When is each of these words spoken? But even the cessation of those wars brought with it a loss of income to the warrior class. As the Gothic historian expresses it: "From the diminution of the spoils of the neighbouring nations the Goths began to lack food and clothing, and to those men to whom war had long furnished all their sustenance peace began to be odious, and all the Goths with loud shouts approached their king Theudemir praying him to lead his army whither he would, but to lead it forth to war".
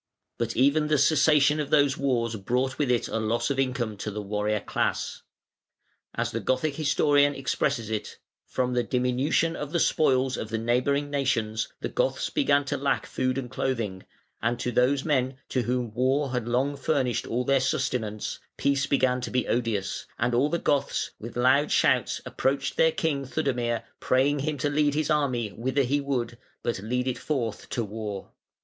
But 0.39 0.55
even 0.57 0.87
the 0.87 0.97
cessation 0.97 1.59
of 1.59 1.69
those 1.69 1.95
wars 1.95 2.35
brought 2.35 2.79
with 2.79 2.89
it 2.89 3.07
a 3.07 3.19
loss 3.19 3.51
of 3.51 3.59
income 3.59 3.97
to 3.97 4.09
the 4.09 4.19
warrior 4.19 4.59
class. 4.59 5.21
As 6.15 6.31
the 6.31 6.39
Gothic 6.39 6.73
historian 6.77 7.35
expresses 7.35 7.91
it: 7.91 8.17
"From 8.47 8.73
the 8.73 8.81
diminution 8.81 9.55
of 9.55 9.71
the 9.71 9.79
spoils 9.79 10.37
of 10.37 10.49
the 10.49 10.57
neighbouring 10.57 11.11
nations 11.11 11.71
the 11.81 11.87
Goths 11.87 12.31
began 12.31 12.65
to 12.65 12.77
lack 12.77 13.05
food 13.05 13.37
and 13.37 13.47
clothing, 13.47 14.03
and 14.41 14.59
to 14.61 14.71
those 14.71 15.05
men 15.05 15.37
to 15.49 15.61
whom 15.61 15.93
war 15.93 16.31
had 16.31 16.47
long 16.47 16.75
furnished 16.75 17.27
all 17.27 17.45
their 17.45 17.59
sustenance 17.61 18.39
peace 18.57 18.87
began 18.87 19.21
to 19.21 19.29
be 19.29 19.47
odious, 19.47 20.07
and 20.17 20.33
all 20.33 20.49
the 20.49 20.57
Goths 20.57 21.11
with 21.19 21.37
loud 21.37 21.71
shouts 21.71 22.21
approached 22.25 22.75
their 22.75 22.91
king 22.91 23.23
Theudemir 23.23 23.83
praying 23.99 24.39
him 24.39 24.57
to 24.57 24.69
lead 24.71 24.95
his 24.95 25.11
army 25.11 25.49
whither 25.49 25.83
he 25.83 26.01
would, 26.01 26.39
but 26.63 26.73
to 26.77 26.81
lead 26.81 27.07
it 27.07 27.19
forth 27.19 27.69
to 27.69 27.83
war". 27.83 28.31